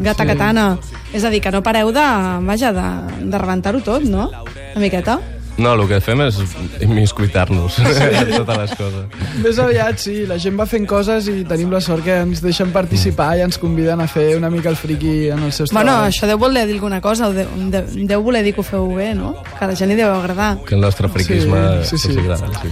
gata 0.00 0.22
Sí. 0.24 0.28
Katana. 0.28 0.78
És 1.12 1.24
a 1.24 1.30
dir, 1.30 1.40
que 1.40 1.50
no 1.50 1.62
pareu 1.62 1.90
de, 1.90 2.06
vaja, 2.46 2.72
de, 2.72 3.26
de 3.26 3.38
rebentar-ho 3.38 3.80
tot, 3.80 4.02
no? 4.02 4.30
Una 4.76 4.80
miqueta. 4.84 5.18
No, 5.60 5.74
el 5.76 5.82
que 5.90 5.98
fem 6.00 6.20
és 6.24 6.38
immiscuitar-nos 6.84 7.78
en 7.84 8.30
totes 8.38 8.58
les 8.62 8.72
coses. 8.78 9.26
Més 9.44 9.58
aviat, 9.62 9.98
sí, 10.00 10.14
la 10.28 10.38
gent 10.40 10.56
va 10.58 10.66
fent 10.68 10.86
coses 10.88 11.28
i 11.30 11.42
tenim 11.48 11.70
la 11.72 11.80
sort 11.84 12.04
que 12.06 12.16
ens 12.24 12.40
deixen 12.44 12.72
participar 12.74 13.34
i 13.38 13.44
ens 13.44 13.58
conviden 13.60 14.00
a 14.00 14.06
fer 14.10 14.30
una 14.38 14.50
mica 14.52 14.70
el 14.72 14.78
friqui 14.80 15.28
en 15.34 15.42
els 15.46 15.60
seus 15.60 15.72
Bueno, 15.74 15.92
treballs. 15.98 16.14
això 16.16 16.28
deu 16.30 16.38
voler 16.40 16.66
dir 16.68 16.78
alguna 16.78 17.00
cosa, 17.04 17.28
o 17.28 17.34
deu, 17.36 17.48
deu, 17.72 17.90
deu 18.08 18.22
voler 18.24 18.42
dir 18.46 18.54
que 18.56 18.62
ho 18.64 18.66
feu 18.66 18.88
bé, 18.96 19.12
no? 19.14 19.34
Que 19.58 19.64
a 19.66 19.70
la 19.70 19.76
gent 19.76 19.92
li 19.92 19.98
deu 20.00 20.10
agradar. 20.14 20.56
Que 20.66 20.74
el 20.78 20.80
nostre 20.80 21.08
friquisme 21.12 21.60
Sí, 21.84 21.98
sí, 21.98 22.12
sí. 22.12 22.18
agrada. 22.18 22.48
Sí. 22.62 22.68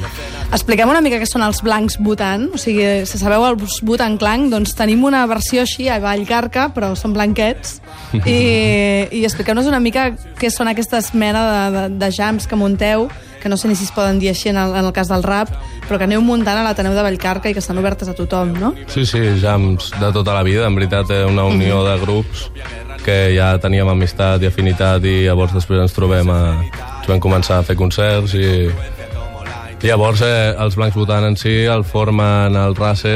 Expliquem 0.52 0.88
una 0.88 1.02
mica 1.04 1.18
què 1.20 1.26
són 1.28 1.44
els 1.44 1.60
blancs 1.64 1.98
votant, 2.00 2.48
o 2.54 2.58
sigui, 2.60 2.86
si 3.06 3.18
sabeu 3.20 3.44
els 3.50 3.80
votant 3.84 4.16
clanc, 4.20 4.48
doncs 4.52 4.72
tenim 4.78 5.04
una 5.04 5.26
versió 5.28 5.62
així 5.66 5.88
a 5.92 5.98
Vallcarca, 6.00 6.70
però 6.72 6.94
són 6.96 7.12
blanquets, 7.12 7.82
i, 8.24 8.38
i 9.12 9.24
expliqueu-nos 9.28 9.68
una 9.68 9.80
mica 9.82 10.08
què 10.40 10.48
són 10.52 10.70
aquestes 10.72 11.12
mena 11.18 11.42
de, 11.44 11.60
de, 11.76 11.82
de 12.00 12.10
jams 12.14 12.46
que 12.48 12.56
munteu, 12.78 13.08
que 13.42 13.48
no 13.48 13.56
sé 13.56 13.68
ni 13.68 13.74
si 13.74 13.84
es 13.84 13.92
poden 13.92 14.18
dir 14.18 14.30
així 14.30 14.48
en 14.48 14.56
el, 14.56 14.74
en 14.74 14.84
el 14.86 14.92
cas 14.92 15.08
del 15.08 15.22
rap, 15.22 15.50
però 15.86 15.98
que 15.98 16.06
aneu 16.06 16.22
muntant 16.22 16.58
a 16.58 16.64
l'Ateneu 16.64 16.94
de 16.94 17.02
Vallcarca 17.02 17.50
i 17.50 17.54
que 17.54 17.62
estan 17.62 17.78
obertes 17.78 18.08
a 18.08 18.14
tothom, 18.14 18.52
no? 18.58 18.74
Sí, 18.86 19.06
sí, 19.06 19.20
jams 19.40 19.90
de 19.98 20.12
tota 20.12 20.34
la 20.34 20.42
vida. 20.42 20.66
En 20.66 20.74
veritat, 20.78 21.10
és 21.10 21.26
una 21.26 21.46
unió 21.46 21.82
de 21.86 21.96
grups 22.02 22.48
que 23.04 23.34
ja 23.34 23.56
teníem 23.62 23.88
amistat 23.88 24.42
i 24.42 24.50
afinitat 24.50 25.04
i 25.04 25.24
llavors 25.26 25.54
després 25.54 25.82
ens 25.82 25.94
trobem 25.96 26.30
a... 26.30 26.40
Ens 26.98 27.08
vam 27.08 27.20
començar 27.22 27.60
a 27.60 27.66
fer 27.66 27.78
concerts 27.78 28.34
i... 28.38 28.68
I 29.78 29.86
llavors 29.86 30.24
eh, 30.26 30.56
els 30.58 30.74
Blancs 30.74 30.96
Votant 30.98 31.22
en 31.22 31.36
si 31.38 31.62
el 31.70 31.84
formen 31.86 32.56
el 32.58 32.74
Race, 32.74 33.14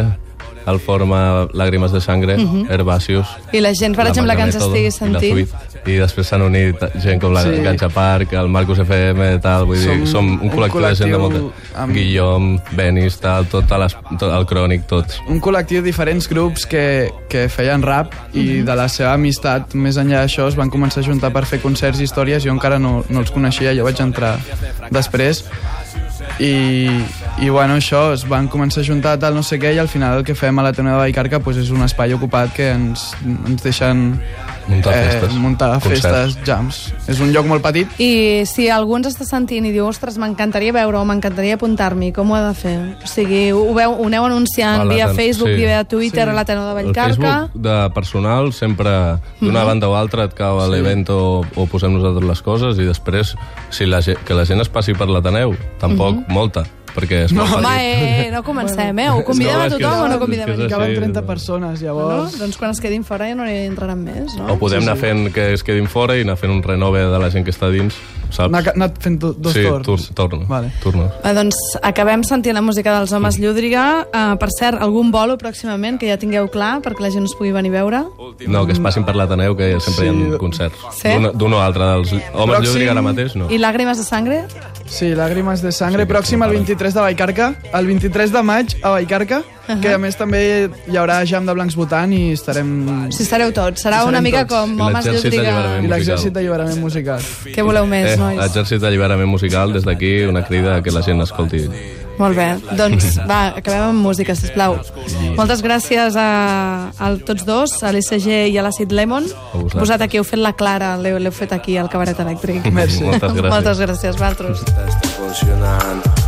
el 0.66 0.78
forma 0.80 1.48
Làgrimes 1.52 1.92
de 1.92 2.00
Sangre, 2.00 2.36
Herbacius... 2.70 3.26
I 3.52 3.60
la 3.60 3.72
gent, 3.74 3.96
per 3.96 4.04
la 4.04 4.10
exemple, 4.12 4.36
que 4.36 4.42
ens 4.48 4.56
estigui 4.60 4.86
i 4.88 4.94
sentint... 4.94 5.32
Zuit. 5.42 5.68
I 5.82 5.96
després 5.98 6.28
s'han 6.30 6.44
unit 6.46 6.78
gent 7.02 7.18
com 7.18 7.32
la 7.34 7.40
Sí. 7.42 7.56
Ganxa 7.64 7.88
Park, 7.90 8.32
el 8.38 8.46
Marcus 8.54 8.78
FM, 8.84 9.40
tal, 9.42 9.64
vull 9.66 9.80
dir, 9.80 9.88
Som 9.88 10.06
som 10.06 10.28
un 10.36 10.44
un 10.46 10.52
col·lectiu, 10.52 10.84
de 10.86 10.92
gent 10.94 11.10
de 11.10 11.18
col·lectiu 11.18 11.42
molta... 11.48 11.80
amb- 11.82 11.96
Guillaume, 11.96 12.60
Benis, 12.78 13.16
tal, 13.18 13.48
tot, 13.50 13.66
les, 13.82 13.96
tot 14.20 14.28
el 14.30 14.46
crònic, 14.46 14.84
tots. 14.86 15.18
un 15.28 15.40
col·lectiu 15.42 15.80
de 15.82 15.88
diferents 15.90 16.28
grups 16.30 16.66
que, 16.70 16.84
que 17.28 17.48
feien 17.50 17.82
rap 17.82 18.14
i 18.32 18.62
de 18.62 18.76
la 18.78 18.86
seva 18.88 19.16
amistat, 19.18 19.74
més 19.74 19.98
enllà 19.98 20.22
d'això, 20.22 20.46
es 20.52 20.54
van 20.60 20.70
començar 20.70 21.02
a 21.02 21.08
juntar 21.08 21.32
per 21.34 21.42
fer 21.50 21.58
concerts 21.64 21.98
i 21.98 22.06
històries. 22.06 22.44
Jo 22.46 22.54
encara 22.54 22.78
no, 22.78 23.00
no 23.10 23.24
els 23.26 23.34
coneixia, 23.34 23.74
jo 23.74 23.82
vaig 23.82 23.98
entrar 24.06 24.36
després. 24.94 25.42
I, 26.38 26.52
i 27.40 27.48
bueno, 27.48 27.74
això, 27.80 28.12
es 28.12 28.22
van 28.28 28.46
començar 28.46 28.82
a 28.82 28.86
juntar 28.86 29.16
tal 29.18 29.34
no 29.34 29.42
sé 29.42 29.56
què 29.58 29.72
i 29.74 29.78
al 29.80 29.88
final 29.88 30.18
el 30.20 30.24
que 30.24 30.34
fem 30.36 30.58
a 30.60 30.62
l'Ateneu 30.62 30.94
de 30.94 31.00
Vallcarca 31.00 31.40
pues, 31.40 31.56
és 31.58 31.70
un 31.74 31.80
espai 31.82 32.12
ocupat 32.14 32.52
que 32.54 32.68
ens, 32.74 33.14
ens 33.24 33.62
deixen 33.64 34.02
Muntar 34.68 34.92
festes. 34.94 35.32
muntar 35.42 35.70
Concerts. 35.80 36.02
festes, 36.04 36.36
jams. 36.46 36.76
És 37.10 37.18
un 37.24 37.32
lloc 37.34 37.48
molt 37.50 37.64
petit 37.64 37.88
I 37.98 38.44
si 38.46 38.68
algú 38.70 38.94
ens 39.00 39.08
està 39.10 39.24
sentint 39.26 39.64
i 39.66 39.72
diu 39.74 39.88
ostres, 39.88 40.20
m'encantaria 40.22 40.70
veure 40.76 41.00
o 41.00 41.04
m'encantaria 41.08 41.56
apuntar-m'hi, 41.58 42.12
com 42.14 42.30
ho 42.30 42.36
he 42.38 42.42
de 42.44 42.52
fer? 42.54 42.76
O 43.02 43.08
sigui, 43.10 43.40
ho, 43.50 43.64
veu, 43.74 43.96
ho 43.96 44.06
aneu 44.06 44.28
anunciant 44.28 44.84
la 44.84 44.94
via 44.94 45.08
ten- 45.10 45.16
Facebook, 45.16 45.50
sí. 45.50 45.64
via 45.64 45.82
Twitter, 45.82 46.28
a 46.28 46.36
l'Ateneu 46.36 46.68
de 46.68 46.70
El 46.70 46.78
Vallcarca... 46.78 47.16
Facebook 47.16 47.62
de 47.64 47.78
personal 47.96 48.52
sempre 48.52 48.92
d'una 49.40 49.64
banda 49.64 49.88
o 49.90 49.96
altra 49.98 50.28
et 50.30 50.36
cau 50.38 50.60
a 50.62 50.68
l'event 50.70 51.08
o, 51.10 51.42
o 51.56 51.66
posem 51.66 51.96
nosaltres 51.96 52.28
les 52.28 52.44
coses 52.46 52.78
i 52.78 52.86
després 52.86 53.34
si 53.72 53.88
la, 53.90 53.98
que 54.04 54.36
la 54.36 54.44
gent 54.46 54.62
es 54.62 54.70
passi 54.70 54.94
per 54.94 55.08
l'Ateneu 55.10 55.56
tampoc 55.82 56.22
molta 56.28 56.62
perquè 56.94 57.24
és 57.26 57.32
molt 57.36 57.56
Home, 57.58 57.72
eh, 57.80 58.30
no 58.32 58.42
comencem, 58.46 58.98
eh? 58.98 59.08
Ho 59.10 59.22
convidem 59.26 59.56
No, 59.58 59.62
a 59.64 59.70
tothom 59.72 60.04
o 60.04 60.08
no 60.12 60.18
convidem 60.22 60.48
a 60.50 60.56
ningú? 60.56 60.70
caben 60.70 60.94
sí, 60.94 61.00
30 61.00 61.20
no. 61.20 61.26
persones, 61.26 61.82
No? 61.82 61.86
llavors... 61.86 62.38
Doncs 62.38 62.56
quan 62.60 62.70
es 62.74 62.80
quedin 62.80 63.04
fora 63.04 63.28
ja 63.28 63.36
no 63.38 63.46
hi 63.48 63.66
entraran 63.66 64.02
més, 64.04 64.34
no? 64.38 64.52
O 64.54 64.58
podem 64.60 64.82
anar 64.82 64.96
fent 65.00 65.30
que 65.34 65.52
es 65.56 65.62
quedin 65.66 65.88
fora 65.88 66.16
i 66.16 66.22
anar 66.26 66.36
fent 66.40 66.52
un 66.52 66.62
renove 66.62 67.04
de 67.12 67.18
la 67.22 67.30
gent 67.30 67.44
que 67.44 67.52
està 67.54 67.70
dins, 67.72 67.96
saps? 68.32 68.48
Anar, 68.48 68.72
anar 68.74 68.90
fent 68.98 69.18
do, 69.20 69.32
dos 69.32 69.52
sí, 69.52 69.62
torns. 69.62 69.84
tur, 69.86 70.00
torn, 70.14 70.46
Vale. 70.48 70.72
turnos. 70.82 71.12
Eh, 71.24 71.32
doncs 71.34 71.56
acabem 71.82 72.24
sentint 72.24 72.54
la 72.54 72.62
música 72.62 72.96
dels 72.98 73.12
Homes 73.12 73.38
Llúdriga. 73.38 74.06
Uh, 74.12 74.36
per 74.38 74.48
cert, 74.50 74.80
algun 74.80 75.10
bolo 75.10 75.36
pròximament 75.38 75.98
que 76.00 76.08
ja 76.08 76.16
tingueu 76.18 76.48
clar 76.50 76.80
perquè 76.82 77.00
la 77.00 77.10
gent 77.10 77.24
us 77.24 77.34
pugui 77.38 77.52
venir 77.52 77.70
a 77.74 77.82
veure? 77.82 78.02
No, 78.48 78.66
que 78.66 78.72
es 78.72 78.80
passin 78.80 79.04
per 79.04 79.14
l'Ateneu, 79.16 79.56
que 79.56 79.78
sempre 79.80 80.06
hi 80.08 80.10
Sí. 80.12 80.34
ha 80.34 80.38
concerts. 80.38 80.76
Sí? 81.00 81.08
D'un- 81.34 81.52
o 81.52 81.60
altre 81.60 81.84
dels 81.84 82.12
homes 82.12 82.58
Pròxim- 82.58 82.64
Llúdriga 82.64 82.92
ara 82.92 83.02
mateix, 83.02 83.36
no. 83.36 83.50
I 83.50 83.58
Làgrimes 83.58 83.98
de 83.98 84.04
Sangre? 84.04 84.44
Sí, 84.86 85.14
Làgrimes 85.14 85.62
de 85.62 85.72
Sangre, 85.72 86.04
Sí, 86.04 86.08
pròxim 86.08 86.34
el 86.42 86.48
preparen. 86.50 86.64
23 86.66 86.94
de 86.94 87.00
Vallcarca, 87.00 87.54
el 87.72 87.86
23 87.86 88.32
de 88.32 88.42
maig 88.42 88.76
a 88.82 88.90
Vallcarca, 88.90 89.42
uh 89.68 89.74
-huh. 89.74 89.80
que 89.80 89.94
a 89.94 89.98
més 89.98 90.16
també 90.16 90.70
hi 90.86 90.96
haurà 90.96 91.24
jam 91.24 91.46
de 91.46 91.52
blancs 91.54 91.74
votant 91.74 92.12
i 92.12 92.32
estarem... 92.32 93.10
Si 93.10 93.22
estareu 93.22 93.52
tots. 93.52 93.82
Serà 93.84 94.04
una 94.04 94.20
mica 94.20 94.46
tots. 94.46 94.60
com 94.60 94.80
Homes 94.80 95.04
l'exèrcit 95.04 95.30
d'alliberament. 95.34 95.84
I 95.84 95.88
l'exèrcit 95.88 96.12
musical. 96.12 96.32
d'alliberament 96.32 96.80
musical. 96.80 97.20
Què 97.44 97.62
voleu 97.62 97.86
més, 97.86 98.12
Eh, 98.12 98.16
nois? 98.16 98.38
Exèrcit 98.44 98.80
d'Alliberament 98.80 99.28
Musical, 99.28 99.72
des 99.72 99.84
d'aquí 99.84 100.24
una 100.24 100.44
crida 100.44 100.82
que 100.82 100.90
la 100.90 101.02
gent 101.02 101.20
escolti. 101.22 101.68
Molt 102.18 102.36
bé, 102.36 102.58
doncs 102.76 103.18
va, 103.26 103.54
acabem 103.56 103.80
amb 103.88 104.02
música, 104.02 104.34
sisplau. 104.34 104.76
Moltes 105.36 105.62
gràcies 105.62 106.14
a, 106.16 106.90
a 106.98 107.16
tots 107.16 107.44
dos, 107.44 107.82
a 107.82 107.90
l'ECG 107.90 108.50
i 108.52 108.58
a 108.58 108.62
l'Acid 108.62 108.92
Lemon. 108.92 109.24
A 109.24 109.56
vosaltres. 109.56 109.80
Vosaltres 109.80 110.06
aquí 110.08 110.18
heu 110.18 110.24
fet 110.24 110.38
la 110.38 110.52
Clara, 110.52 110.96
l'heu 110.96 111.18
l'heu 111.18 111.32
fet 111.32 111.52
aquí 111.52 111.78
al 111.78 111.88
cabaret 111.88 112.18
elèctric. 112.20 112.70
Merci. 112.70 113.02
Moltes 113.04 113.32
gràcies. 113.32 113.50
Moltes 113.50 113.78
gràcies, 113.78 114.12
vosaltres. 114.12 114.60
Está 114.60 115.08
funcionando. 115.16 116.21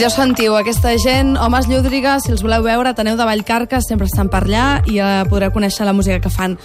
Doncs 0.00 0.14
ja 0.14 0.22
ho 0.22 0.24
sentiu, 0.24 0.54
aquesta 0.56 0.94
gent, 0.96 1.34
homes 1.36 1.66
llúdrigues, 1.68 2.22
si 2.24 2.30
els 2.32 2.40
voleu 2.40 2.62
veure, 2.64 2.94
teneu 2.96 3.18
de 3.18 3.24
Vallcarca, 3.28 3.82
sempre 3.84 4.06
estan 4.08 4.30
per 4.32 4.38
allà 4.46 4.80
i 4.88 4.96
eh, 4.96 5.08
podreu 5.28 5.52
conèixer 5.52 5.84
la 5.84 5.92
música 5.92 6.22
que 6.24 6.32
fan. 6.32 6.54